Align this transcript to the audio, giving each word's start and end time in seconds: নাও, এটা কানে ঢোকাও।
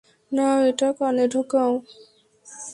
নাও, 0.31 0.57
এটা 0.69 0.89
কানে 0.99 1.25
ঢোকাও। 1.33 1.73